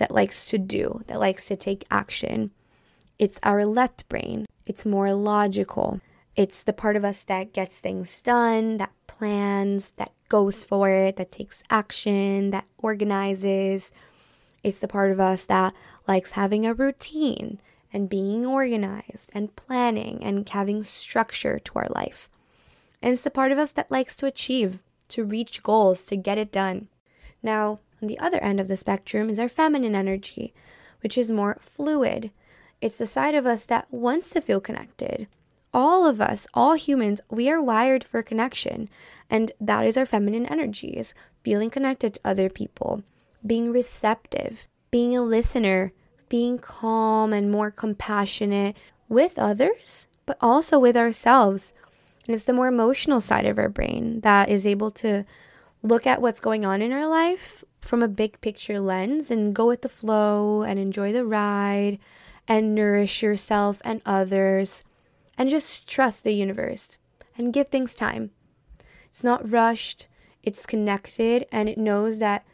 that 0.00 0.10
likes 0.10 0.46
to 0.46 0.58
do, 0.58 1.02
that 1.06 1.20
likes 1.20 1.46
to 1.46 1.56
take 1.56 1.86
action. 1.90 2.50
It's 3.18 3.38
our 3.42 3.64
left 3.64 4.08
brain, 4.08 4.46
it's 4.66 4.84
more 4.84 5.14
logical. 5.14 6.00
It's 6.36 6.62
the 6.62 6.72
part 6.72 6.96
of 6.96 7.04
us 7.04 7.22
that 7.24 7.52
gets 7.52 7.78
things 7.78 8.22
done, 8.22 8.78
that 8.78 8.92
plans, 9.06 9.92
that 9.98 10.12
goes 10.28 10.64
for 10.64 10.88
it, 10.88 11.16
that 11.16 11.32
takes 11.32 11.62
action, 11.68 12.50
that 12.50 12.64
organizes. 12.78 13.92
It's 14.62 14.78
the 14.78 14.88
part 14.88 15.10
of 15.12 15.20
us 15.20 15.44
that 15.46 15.74
likes 16.08 16.30
having 16.30 16.64
a 16.64 16.72
routine 16.72 17.60
and 17.92 18.08
being 18.08 18.46
organized 18.46 19.28
and 19.34 19.54
planning 19.54 20.20
and 20.22 20.48
having 20.48 20.82
structure 20.82 21.58
to 21.58 21.72
our 21.74 21.88
life. 21.94 22.30
And 23.02 23.12
it's 23.12 23.24
the 23.24 23.30
part 23.30 23.52
of 23.52 23.58
us 23.58 23.72
that 23.72 23.90
likes 23.90 24.14
to 24.16 24.26
achieve, 24.26 24.78
to 25.08 25.24
reach 25.24 25.62
goals, 25.62 26.04
to 26.06 26.16
get 26.16 26.38
it 26.38 26.52
done. 26.52 26.88
Now, 27.42 27.80
on 28.00 28.08
the 28.08 28.18
other 28.18 28.42
end 28.42 28.60
of 28.60 28.68
the 28.68 28.76
spectrum 28.76 29.28
is 29.28 29.38
our 29.38 29.48
feminine 29.48 29.94
energy, 29.94 30.54
which 31.02 31.18
is 31.18 31.30
more 31.30 31.58
fluid. 31.60 32.30
It's 32.80 32.96
the 32.96 33.06
side 33.06 33.34
of 33.34 33.46
us 33.46 33.64
that 33.66 33.92
wants 33.92 34.30
to 34.30 34.40
feel 34.40 34.60
connected. 34.60 35.28
All 35.72 36.06
of 36.06 36.20
us, 36.20 36.46
all 36.54 36.74
humans, 36.74 37.20
we 37.30 37.50
are 37.50 37.62
wired 37.62 38.02
for 38.02 38.22
connection, 38.22 38.88
and 39.28 39.52
that 39.60 39.86
is 39.86 39.96
our 39.96 40.06
feminine 40.06 40.46
energies 40.46 41.14
feeling 41.44 41.70
connected 41.70 42.14
to 42.14 42.20
other 42.24 42.48
people, 42.48 43.02
being 43.46 43.70
receptive, 43.70 44.66
being 44.90 45.16
a 45.16 45.22
listener, 45.22 45.92
being 46.28 46.58
calm 46.58 47.32
and 47.32 47.50
more 47.50 47.70
compassionate 47.70 48.76
with 49.08 49.38
others, 49.38 50.06
but 50.26 50.38
also 50.40 50.78
with 50.78 50.96
ourselves. 50.96 51.72
And 52.26 52.34
it's 52.34 52.44
the 52.44 52.52
more 52.52 52.68
emotional 52.68 53.20
side 53.20 53.46
of 53.46 53.58
our 53.58 53.68
brain 53.68 54.20
that 54.20 54.48
is 54.48 54.66
able 54.66 54.90
to 54.92 55.24
look 55.82 56.06
at 56.06 56.20
what's 56.20 56.40
going 56.40 56.64
on 56.64 56.82
in 56.82 56.92
our 56.92 57.06
life 57.06 57.64
from 57.80 58.02
a 58.02 58.08
big 58.08 58.40
picture 58.40 58.80
lens 58.80 59.30
and 59.30 59.54
go 59.54 59.66
with 59.66 59.82
the 59.82 59.88
flow 59.88 60.62
and 60.62 60.78
enjoy 60.78 61.12
the 61.12 61.24
ride 61.24 61.98
and 62.46 62.74
nourish 62.74 63.22
yourself 63.22 63.80
and 63.84 64.02
others 64.04 64.82
and 65.38 65.48
just 65.50 65.88
trust 65.88 66.24
the 66.24 66.32
universe 66.32 66.98
and 67.36 67.52
give 67.52 67.68
things 67.68 67.94
time. 67.94 68.30
It's 69.06 69.24
not 69.24 69.50
rushed, 69.50 70.06
it's 70.42 70.66
connected, 70.66 71.46
and 71.50 71.68
it 71.68 71.78
knows 71.78 72.18
that 72.18 72.44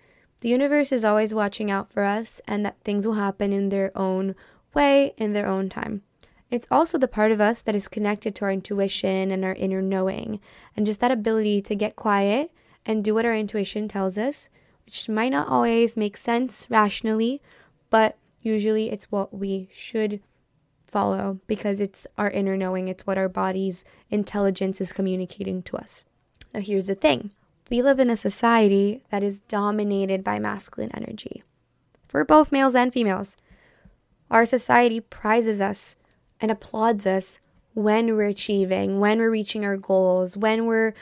the 0.40 0.48
universe 0.48 0.92
is 0.92 1.04
always 1.04 1.34
watching 1.34 1.70
out 1.70 1.92
for 1.92 2.04
us 2.04 2.40
and 2.46 2.64
that 2.64 2.80
things 2.84 3.06
will 3.06 3.14
happen 3.14 3.52
in 3.52 3.68
their 3.68 3.96
own 3.96 4.34
way, 4.74 5.14
in 5.16 5.32
their 5.32 5.46
own 5.46 5.68
time. 5.68 6.02
It's 6.50 6.66
also 6.70 6.98
the 6.98 7.08
part 7.08 7.32
of 7.32 7.40
us 7.40 7.62
that 7.62 7.74
is 7.74 7.88
connected 7.88 8.34
to 8.36 8.44
our 8.44 8.52
intuition 8.52 9.30
and 9.30 9.44
our 9.44 9.54
inner 9.54 9.82
knowing, 9.82 10.40
and 10.76 10.86
just 10.86 11.00
that 11.00 11.10
ability 11.10 11.62
to 11.62 11.74
get 11.74 11.96
quiet 11.96 12.52
and 12.84 13.02
do 13.02 13.14
what 13.14 13.24
our 13.24 13.34
intuition 13.34 13.88
tells 13.88 14.16
us 14.16 14.48
which 14.86 15.08
might 15.08 15.30
not 15.30 15.48
always 15.48 15.96
make 15.96 16.16
sense 16.16 16.66
rationally, 16.70 17.42
but 17.90 18.16
usually 18.40 18.90
it's 18.90 19.10
what 19.10 19.34
we 19.34 19.68
should 19.74 20.20
follow 20.86 21.40
because 21.46 21.80
it's 21.80 22.06
our 22.16 22.30
inner 22.30 22.56
knowing, 22.56 22.88
it's 22.88 23.06
what 23.06 23.18
our 23.18 23.28
body's 23.28 23.84
intelligence 24.10 24.80
is 24.80 24.92
communicating 24.92 25.62
to 25.64 25.76
us. 25.76 26.04
Now, 26.54 26.60
here's 26.60 26.86
the 26.86 26.94
thing 26.94 27.32
we 27.68 27.82
live 27.82 27.98
in 27.98 28.08
a 28.10 28.16
society 28.16 29.02
that 29.10 29.24
is 29.24 29.40
dominated 29.40 30.22
by 30.22 30.38
masculine 30.38 30.92
energy 30.94 31.42
for 32.06 32.24
both 32.24 32.52
males 32.52 32.76
and 32.76 32.92
females. 32.92 33.36
Our 34.30 34.46
society 34.46 35.00
prizes 35.00 35.60
us 35.60 35.96
and 36.40 36.50
applauds 36.50 37.06
us 37.06 37.40
when 37.74 38.16
we're 38.16 38.28
achieving, 38.28 39.00
when 39.00 39.18
we're 39.18 39.30
reaching 39.30 39.64
our 39.64 39.76
goals, 39.76 40.36
when 40.36 40.66
we're 40.66 40.94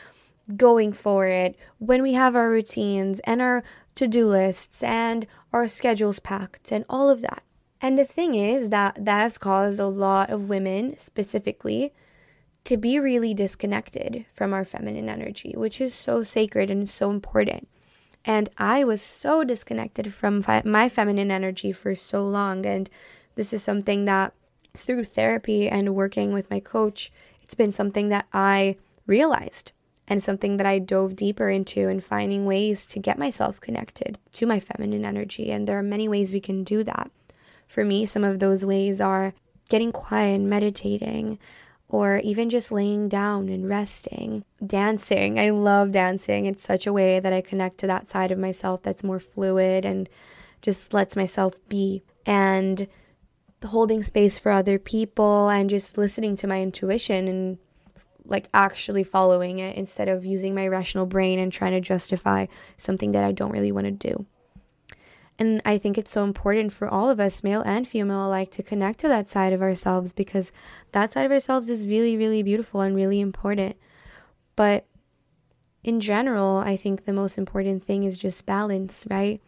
going 0.57 0.93
for 0.93 1.27
it, 1.27 1.57
when 1.79 2.03
we 2.03 2.13
have 2.13 2.37
our 2.37 2.51
routines 2.51 3.21
and 3.21 3.41
our 3.41 3.63
to 3.95 4.09
do 4.09 4.29
lists 4.29 4.83
and 4.83 5.27
our 5.53 5.69
schedules 5.69 6.19
packed 6.19 6.73
and 6.73 6.85
all 6.89 7.09
of 7.09 7.21
that. 7.21 7.43
And 7.81 7.99
the 7.99 8.05
thing 8.05 8.35
is 8.35 8.71
that 8.71 8.97
that 9.05 9.23
has 9.23 9.39
caused 9.39 9.79
a 9.79 9.87
lot 9.87 10.31
of 10.31 10.49
women 10.49 10.97
specifically 10.99 11.93
to 12.65 12.77
be 12.77 12.99
really 12.99 13.35
disconnected 13.35 14.25
from 14.33 14.55
our 14.55 14.65
feminine 14.65 15.09
energy, 15.09 15.53
which 15.57 15.81
is 15.81 15.95
so 15.95 16.23
sacred 16.23 16.71
and 16.71 16.89
so 16.89 17.11
important. 17.11 17.69
And 18.25 18.49
I 18.57 18.85
was 18.85 19.03
so 19.03 19.45
disconnected 19.45 20.15
from 20.15 20.43
fi- 20.43 20.63
my 20.65 20.89
feminine 20.89 21.31
energy 21.31 21.73
for 21.73 21.95
so 21.95 22.25
long. 22.25 22.65
And 22.65 22.89
this 23.35 23.53
is 23.53 23.63
something 23.63 24.07
that 24.07 24.33
through 24.73 25.05
therapy 25.05 25.69
and 25.69 25.95
working 25.95 26.33
with 26.33 26.51
my 26.51 26.61
coach, 26.61 27.13
it's 27.43 27.55
been 27.55 27.71
something 27.71 28.09
that 28.09 28.27
I 28.33 28.77
realized 29.07 29.73
and 30.07 30.23
something 30.23 30.57
that 30.59 30.67
I 30.67 30.79
dove 30.79 31.17
deeper 31.17 31.49
into 31.49 31.89
and 31.89 32.03
finding 32.05 32.45
ways 32.45 32.87
to 32.89 32.99
get 32.99 33.19
myself 33.19 33.61
connected 33.61 34.19
to 34.33 34.47
my 34.47 34.61
feminine 34.61 35.05
energy. 35.05 35.51
And 35.51 35.67
there 35.67 35.79
are 35.79 35.83
many 35.83 36.09
ways 36.09 36.33
we 36.33 36.41
can 36.41 36.63
do 36.63 36.85
that. 36.85 37.11
For 37.67 37.85
me, 37.85 38.07
some 38.07 38.25
of 38.25 38.39
those 38.39 38.65
ways 38.65 39.01
are 39.01 39.33
getting 39.69 39.93
quiet 39.93 40.35
and 40.35 40.49
meditating, 40.51 41.39
or 41.89 42.19
even 42.19 42.51
just 42.51 42.71
laying 42.71 43.09
down 43.09 43.49
and 43.49 43.69
resting. 43.69 44.45
Dancing. 44.65 45.39
I 45.39 45.51
love 45.51 45.93
dancing. 45.93 46.47
It's 46.47 46.65
such 46.65 46.87
a 46.87 46.93
way 46.93 47.21
that 47.21 47.33
I 47.33 47.41
connect 47.41 47.79
to 47.79 47.87
that 47.87 48.09
side 48.09 48.31
of 48.31 48.39
myself 48.39 48.83
that's 48.83 49.05
more 49.05 49.21
fluid 49.21 49.85
and 49.85 50.09
just 50.61 50.93
lets 50.93 51.17
myself 51.17 51.59
be. 51.69 52.03
And 52.27 52.89
holding 53.65 54.03
space 54.03 54.39
for 54.39 54.53
other 54.53 54.79
people 54.79 55.49
and 55.49 55.71
just 55.71 55.97
listening 55.97 56.37
to 56.37 56.47
my 56.47 56.61
intuition 56.61 57.29
and 57.29 57.59
like 58.25 58.49
actually 58.55 59.05
following 59.05 59.59
it 59.59 59.77
instead 59.77 60.09
of 60.09 60.25
using 60.25 60.55
my 60.55 60.67
rational 60.67 61.07
brain 61.07 61.39
and 61.39 61.53
trying 61.53 61.73
to 61.73 61.81
justify 61.81 62.47
something 62.79 63.13
that 63.13 63.25
I 63.25 63.33
don't 63.33 63.53
really 63.53 63.73
want 63.73 63.87
to 63.87 63.91
do. 63.91 64.27
And 65.39 65.61
I 65.65 65.79
think 65.79 65.99
it's 65.99 66.13
so 66.13 66.23
important 66.23 66.73
for 66.73 66.89
all 66.89 67.11
of 67.11 67.19
us, 67.19 67.43
male 67.43 67.63
and 67.63 67.89
female 67.89 68.27
alike, 68.27 68.53
to 68.53 68.63
connect 68.63 69.01
to 69.01 69.09
that 69.09 69.29
side 69.29 69.53
of 69.53 69.63
ourselves 69.63 70.13
because 70.13 70.53
that 70.93 71.13
side 71.13 71.27
of 71.27 71.33
ourselves 71.33 71.69
is 71.69 71.87
really, 71.87 72.17
really 72.17 72.43
beautiful 72.43 72.81
and 72.81 72.95
really 72.95 73.21
important. 73.21 73.77
But 74.55 74.87
in 75.83 76.01
general, 76.01 76.59
I 76.59 76.77
think 76.77 77.05
the 77.05 77.13
most 77.13 77.37
important 77.37 77.85
thing 77.85 78.05
is 78.05 78.17
just 78.17 78.47
balance, 78.47 79.07
right? 79.11 79.41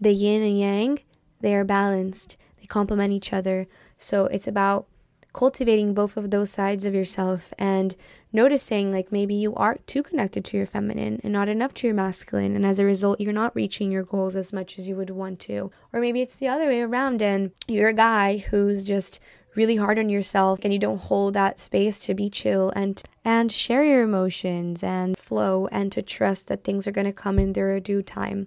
The 0.00 0.12
yin 0.12 0.42
and 0.42 0.58
yang, 0.58 0.98
they 1.40 1.54
are 1.54 1.64
balanced, 1.64 2.36
they 2.60 2.66
complement 2.66 3.12
each 3.12 3.32
other. 3.32 3.68
So 3.96 4.26
it's 4.26 4.48
about 4.48 4.88
cultivating 5.32 5.94
both 5.94 6.16
of 6.16 6.30
those 6.30 6.50
sides 6.50 6.84
of 6.84 6.94
yourself 6.94 7.52
and 7.58 7.96
noticing 8.32 8.92
like 8.92 9.12
maybe 9.12 9.34
you 9.34 9.54
are 9.54 9.78
too 9.86 10.02
connected 10.02 10.44
to 10.44 10.56
your 10.56 10.66
feminine 10.66 11.20
and 11.22 11.32
not 11.32 11.48
enough 11.48 11.74
to 11.74 11.86
your 11.86 11.94
masculine 11.94 12.54
and 12.54 12.64
as 12.64 12.78
a 12.78 12.84
result 12.84 13.20
you're 13.20 13.32
not 13.32 13.54
reaching 13.54 13.90
your 13.90 14.02
goals 14.02 14.36
as 14.36 14.52
much 14.52 14.78
as 14.78 14.88
you 14.88 14.96
would 14.96 15.10
want 15.10 15.38
to. 15.40 15.70
Or 15.92 16.00
maybe 16.00 16.20
it's 16.20 16.36
the 16.36 16.48
other 16.48 16.66
way 16.66 16.80
around 16.80 17.22
and 17.22 17.52
you're 17.66 17.88
a 17.88 17.94
guy 17.94 18.38
who's 18.38 18.84
just 18.84 19.20
really 19.54 19.76
hard 19.76 19.98
on 19.98 20.08
yourself 20.08 20.60
and 20.62 20.72
you 20.72 20.78
don't 20.78 21.00
hold 21.00 21.34
that 21.34 21.58
space 21.58 21.98
to 21.98 22.14
be 22.14 22.30
chill 22.30 22.70
and 22.76 23.02
and 23.24 23.50
share 23.50 23.84
your 23.84 24.02
emotions 24.02 24.82
and 24.82 25.18
flow 25.18 25.66
and 25.72 25.90
to 25.92 26.02
trust 26.02 26.46
that 26.48 26.64
things 26.64 26.86
are 26.86 26.92
going 26.92 27.06
to 27.06 27.12
come 27.12 27.38
in 27.38 27.52
their 27.52 27.78
due 27.80 28.02
time 28.02 28.46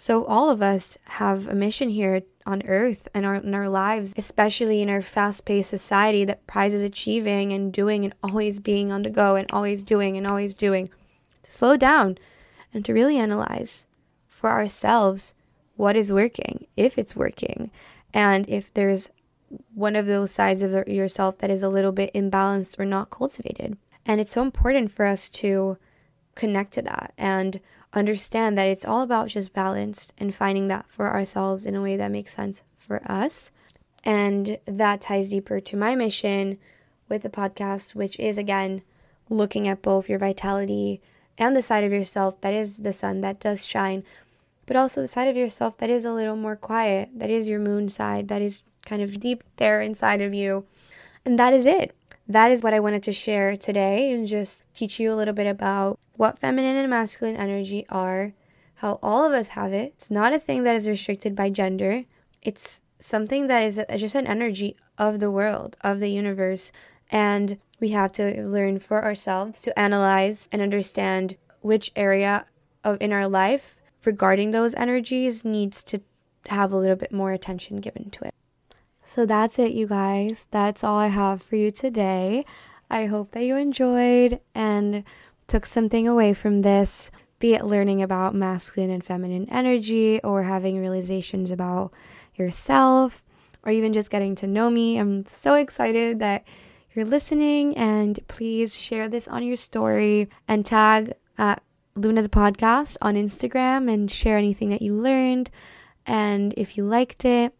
so 0.00 0.24
all 0.24 0.48
of 0.48 0.62
us 0.62 0.96
have 1.04 1.46
a 1.46 1.54
mission 1.54 1.90
here 1.90 2.22
on 2.46 2.62
earth 2.64 3.06
and 3.12 3.26
our, 3.26 3.34
in 3.34 3.54
our 3.54 3.68
lives, 3.68 4.14
especially 4.16 4.80
in 4.80 4.88
our 4.88 5.02
fast 5.02 5.44
paced 5.44 5.68
society 5.68 6.24
that 6.24 6.46
prizes 6.46 6.80
achieving 6.80 7.52
and 7.52 7.70
doing 7.70 8.06
and 8.06 8.14
always 8.22 8.60
being 8.60 8.90
on 8.90 9.02
the 9.02 9.10
go 9.10 9.36
and 9.36 9.52
always 9.52 9.82
doing 9.82 10.16
and 10.16 10.26
always 10.26 10.54
doing. 10.54 10.88
To 11.42 11.52
slow 11.52 11.76
down 11.76 12.16
and 12.72 12.82
to 12.86 12.94
really 12.94 13.18
analyze 13.18 13.86
for 14.26 14.48
ourselves 14.48 15.34
what 15.76 15.96
is 15.96 16.10
working, 16.10 16.66
if 16.78 16.96
it's 16.96 17.14
working, 17.14 17.70
and 18.14 18.48
if 18.48 18.72
there's 18.72 19.10
one 19.74 19.96
of 19.96 20.06
those 20.06 20.30
sides 20.30 20.62
of 20.62 20.88
yourself 20.88 21.36
that 21.40 21.50
is 21.50 21.62
a 21.62 21.68
little 21.68 21.92
bit 21.92 22.14
imbalanced 22.14 22.78
or 22.78 22.86
not 22.86 23.10
cultivated. 23.10 23.76
And 24.06 24.18
it's 24.18 24.32
so 24.32 24.40
important 24.40 24.92
for 24.92 25.04
us 25.04 25.28
to 25.28 25.76
connect 26.36 26.72
to 26.72 26.80
that 26.80 27.12
and 27.18 27.60
understand 27.92 28.56
that 28.56 28.68
it's 28.68 28.84
all 28.84 29.02
about 29.02 29.28
just 29.28 29.52
balanced 29.52 30.12
and 30.18 30.34
finding 30.34 30.68
that 30.68 30.86
for 30.88 31.08
ourselves 31.08 31.66
in 31.66 31.74
a 31.74 31.82
way 31.82 31.96
that 31.96 32.10
makes 32.10 32.34
sense 32.34 32.62
for 32.78 33.02
us. 33.10 33.50
And 34.04 34.58
that 34.66 35.02
ties 35.02 35.28
deeper 35.28 35.60
to 35.60 35.76
my 35.76 35.94
mission 35.94 36.58
with 37.08 37.22
the 37.22 37.28
podcast, 37.28 37.94
which 37.94 38.18
is 38.18 38.38
again 38.38 38.82
looking 39.28 39.68
at 39.68 39.82
both 39.82 40.08
your 40.08 40.18
vitality 40.18 41.00
and 41.36 41.56
the 41.56 41.62
side 41.62 41.84
of 41.84 41.92
yourself 41.92 42.40
that 42.40 42.54
is 42.54 42.78
the 42.78 42.92
sun 42.92 43.20
that 43.22 43.40
does 43.40 43.64
shine, 43.64 44.04
but 44.66 44.76
also 44.76 45.00
the 45.00 45.08
side 45.08 45.28
of 45.28 45.36
yourself 45.36 45.76
that 45.78 45.90
is 45.90 46.04
a 46.04 46.12
little 46.12 46.36
more 46.36 46.56
quiet, 46.56 47.10
that 47.14 47.30
is 47.30 47.48
your 47.48 47.60
moon 47.60 47.88
side, 47.88 48.28
that 48.28 48.42
is 48.42 48.62
kind 48.82 49.02
of 49.02 49.20
deep 49.20 49.42
there 49.56 49.80
inside 49.80 50.20
of 50.20 50.34
you. 50.34 50.64
And 51.24 51.38
that 51.38 51.52
is 51.52 51.66
it. 51.66 51.94
That 52.30 52.52
is 52.52 52.62
what 52.62 52.72
I 52.72 52.78
wanted 52.78 53.02
to 53.02 53.12
share 53.12 53.56
today 53.56 54.12
and 54.12 54.24
just 54.24 54.62
teach 54.72 55.00
you 55.00 55.12
a 55.12 55.16
little 55.16 55.34
bit 55.34 55.48
about 55.48 55.98
what 56.12 56.38
feminine 56.38 56.76
and 56.76 56.88
masculine 56.88 57.34
energy 57.34 57.84
are, 57.88 58.34
how 58.74 59.00
all 59.02 59.26
of 59.26 59.32
us 59.32 59.48
have 59.48 59.72
it. 59.72 59.94
It's 59.96 60.12
not 60.12 60.32
a 60.32 60.38
thing 60.38 60.62
that 60.62 60.76
is 60.76 60.86
restricted 60.86 61.34
by 61.34 61.50
gender. 61.50 62.04
It's 62.40 62.82
something 63.00 63.48
that 63.48 63.64
is 63.64 63.80
just 63.96 64.14
an 64.14 64.28
energy 64.28 64.76
of 64.96 65.18
the 65.18 65.28
world, 65.28 65.76
of 65.80 65.98
the 65.98 66.06
universe. 66.06 66.70
And 67.10 67.58
we 67.80 67.88
have 67.88 68.12
to 68.12 68.46
learn 68.46 68.78
for 68.78 69.04
ourselves 69.04 69.60
to 69.62 69.76
analyze 69.76 70.48
and 70.52 70.62
understand 70.62 71.36
which 71.62 71.90
area 71.96 72.46
of 72.84 72.96
in 73.00 73.12
our 73.12 73.26
life 73.26 73.74
regarding 74.04 74.52
those 74.52 74.72
energies 74.76 75.44
needs 75.44 75.82
to 75.82 76.00
have 76.46 76.72
a 76.72 76.76
little 76.76 76.94
bit 76.94 77.10
more 77.10 77.32
attention 77.32 77.78
given 77.78 78.08
to 78.10 78.24
it. 78.24 78.34
So 79.12 79.26
that's 79.26 79.58
it, 79.58 79.72
you 79.72 79.88
guys. 79.88 80.46
That's 80.52 80.84
all 80.84 80.96
I 80.96 81.08
have 81.08 81.42
for 81.42 81.56
you 81.56 81.72
today. 81.72 82.44
I 82.88 83.06
hope 83.06 83.32
that 83.32 83.42
you 83.42 83.56
enjoyed 83.56 84.38
and 84.54 85.02
took 85.48 85.66
something 85.66 86.06
away 86.06 86.32
from 86.32 86.62
this, 86.62 87.10
be 87.40 87.54
it 87.54 87.64
learning 87.64 88.02
about 88.02 88.36
masculine 88.36 88.90
and 88.90 89.04
feminine 89.04 89.48
energy 89.50 90.20
or 90.22 90.44
having 90.44 90.78
realizations 90.78 91.50
about 91.50 91.92
yourself 92.36 93.24
or 93.64 93.72
even 93.72 93.92
just 93.92 94.10
getting 94.10 94.36
to 94.36 94.46
know 94.46 94.70
me. 94.70 94.96
I'm 94.96 95.26
so 95.26 95.54
excited 95.54 96.20
that 96.20 96.44
you're 96.94 97.04
listening 97.04 97.76
and 97.76 98.20
please 98.28 98.76
share 98.76 99.08
this 99.08 99.26
on 99.26 99.42
your 99.42 99.56
story 99.56 100.28
and 100.46 100.64
tag 100.64 101.14
at 101.36 101.64
Luna 101.96 102.22
the 102.22 102.28
podcast 102.28 102.96
on 103.02 103.16
Instagram 103.16 103.92
and 103.92 104.08
share 104.08 104.38
anything 104.38 104.70
that 104.70 104.82
you 104.82 104.94
learned 104.94 105.50
and 106.06 106.54
if 106.56 106.76
you 106.76 106.84
liked 106.84 107.24
it. 107.24 107.52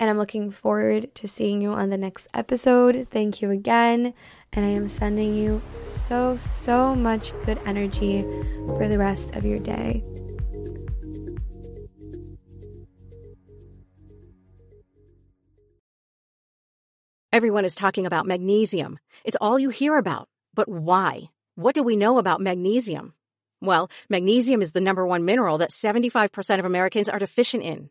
And 0.00 0.08
I'm 0.08 0.16
looking 0.16 0.50
forward 0.50 1.14
to 1.16 1.28
seeing 1.28 1.60
you 1.60 1.72
on 1.72 1.90
the 1.90 1.98
next 1.98 2.26
episode. 2.32 3.06
Thank 3.10 3.42
you 3.42 3.50
again. 3.50 4.14
And 4.50 4.64
I 4.64 4.70
am 4.70 4.88
sending 4.88 5.34
you 5.34 5.60
so, 5.92 6.38
so 6.38 6.94
much 6.94 7.32
good 7.44 7.60
energy 7.66 8.22
for 8.66 8.88
the 8.88 8.96
rest 8.96 9.36
of 9.36 9.44
your 9.44 9.58
day. 9.58 10.02
Everyone 17.30 17.66
is 17.66 17.74
talking 17.74 18.06
about 18.06 18.26
magnesium. 18.26 18.98
It's 19.22 19.36
all 19.38 19.58
you 19.58 19.68
hear 19.68 19.98
about. 19.98 20.28
But 20.54 20.66
why? 20.66 21.30
What 21.56 21.74
do 21.74 21.82
we 21.82 21.94
know 21.94 22.16
about 22.16 22.40
magnesium? 22.40 23.12
Well, 23.60 23.90
magnesium 24.08 24.62
is 24.62 24.72
the 24.72 24.80
number 24.80 25.06
one 25.06 25.26
mineral 25.26 25.58
that 25.58 25.70
75% 25.70 26.58
of 26.58 26.64
Americans 26.64 27.10
are 27.10 27.18
deficient 27.18 27.62
in. 27.62 27.90